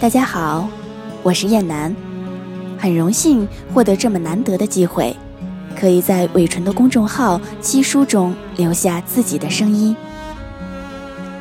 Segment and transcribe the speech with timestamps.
[0.00, 0.66] 大家好，
[1.22, 1.94] 我是燕南，
[2.78, 5.14] 很荣幸获得这么难得的机会，
[5.78, 9.94] 可以在伟纯的公众号《七书》中留下自己的声音。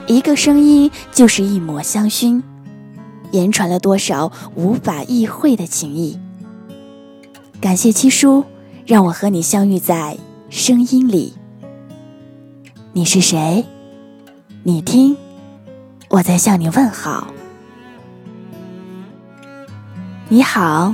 [0.08, 2.44] 一个声音就是一抹香薰，
[3.31, 6.19] 言传了多少无法意会的情谊。
[7.62, 8.44] 感谢七叔，
[8.85, 10.17] 让我和你相遇在
[10.49, 11.33] 声音里。
[12.91, 13.63] 你是谁？
[14.63, 15.15] 你听，
[16.09, 17.30] 我在向你问好。
[20.31, 20.93] 你好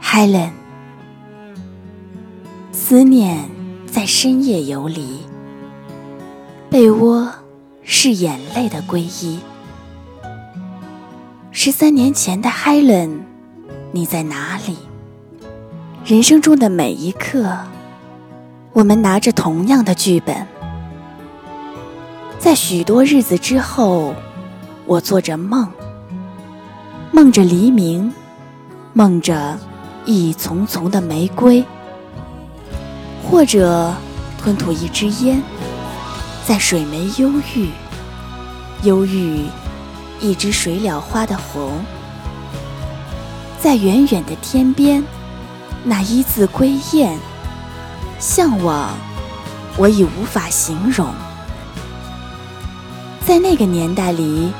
[0.00, 0.50] ，Helen。
[2.70, 3.50] 思念
[3.90, 5.18] 在深夜游离，
[6.70, 7.28] 被窝
[7.82, 9.40] 是眼泪的皈依。
[11.50, 13.22] 十三年前的 Helen，
[13.90, 14.76] 你在哪里？
[16.04, 17.58] 人生中的每一刻，
[18.72, 20.46] 我们拿着同样的剧本。
[22.38, 24.14] 在许多日子之后，
[24.86, 25.68] 我做着梦，
[27.10, 28.12] 梦着黎明。
[28.92, 29.56] 梦着
[30.04, 31.64] 一丛丛的玫瑰，
[33.22, 33.94] 或者
[34.36, 35.40] 吞吐一支烟，
[36.44, 37.70] 在水湄忧郁，
[38.82, 39.44] 忧郁
[40.20, 41.72] 一只水鸟花的红，
[43.60, 45.04] 在远远的天边，
[45.84, 47.16] 那一字归雁，
[48.18, 48.90] 向往
[49.76, 51.06] 我已无法形容。
[53.24, 54.50] 在那个年代里，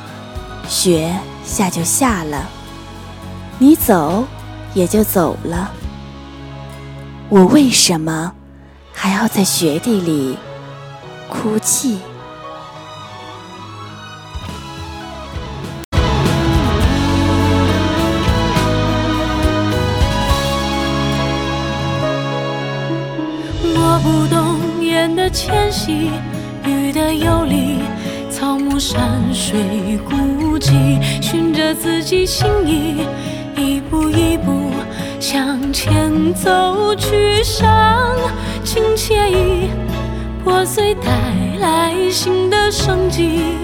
[0.69, 2.47] 雪下就下了。
[3.63, 4.25] 你走，
[4.73, 5.71] 也就走了。
[7.29, 8.33] 我为什么
[8.91, 10.35] 还要在雪地里
[11.29, 11.99] 哭泣？
[23.75, 26.09] 我不懂雁的迁徙，
[26.65, 27.77] 鱼的游离，
[28.31, 33.05] 草木山水孤寂，寻着自己心意。
[33.61, 34.71] 一步一步
[35.19, 38.09] 向前走去，上
[38.63, 39.69] 情惬意，
[40.43, 41.11] 破碎带
[41.59, 43.55] 来新的生机。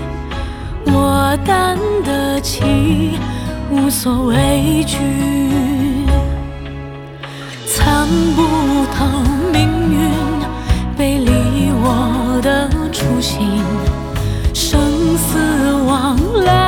[0.85, 3.17] 我担得起，
[3.71, 4.97] 无所畏惧，
[7.65, 8.43] 参不
[8.93, 9.05] 透
[9.51, 10.11] 命运
[10.95, 13.63] 背离我的初心，
[14.53, 14.79] 生
[15.17, 16.15] 死往
[16.45, 16.66] 来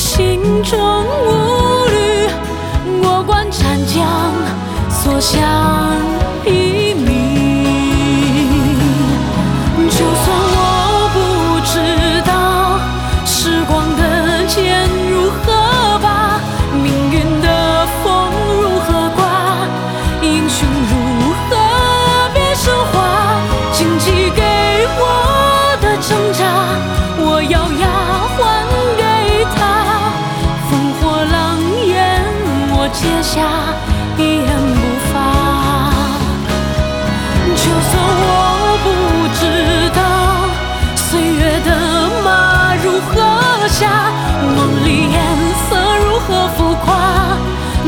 [0.00, 2.26] 心中无虑，
[3.02, 4.32] 过关斩将，
[4.88, 5.42] 所向
[6.42, 6.69] 披
[32.92, 33.40] 结下
[34.16, 34.80] 一言不
[35.12, 35.12] 发。
[37.56, 37.92] 就算
[38.22, 38.28] 我
[38.84, 38.86] 不
[39.38, 39.40] 知
[39.94, 40.00] 道
[40.96, 41.68] 岁月的
[42.24, 42.28] 马
[42.82, 43.08] 如何
[43.68, 43.80] 下，
[44.56, 45.14] 梦里颜
[45.68, 45.68] 色
[46.04, 46.88] 如何浮夸，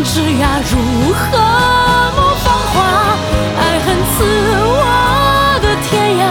[0.04, 0.72] 枝桠如
[1.12, 1.20] 何
[2.16, 2.76] 梦芳华，
[3.58, 4.14] 爱恨刺
[4.64, 4.80] 我
[5.62, 6.22] 的天涯，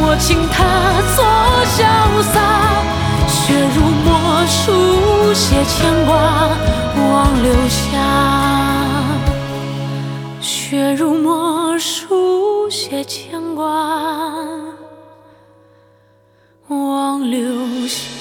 [0.00, 0.56] 我请他
[1.16, 1.18] 做。
[1.68, 1.84] 潇
[2.32, 2.34] 洒，
[3.48, 6.14] 血如墨书写牵挂
[7.10, 9.16] 望留下
[10.38, 13.64] 血如墨书写牵挂
[16.68, 17.40] 望留
[17.86, 18.17] 下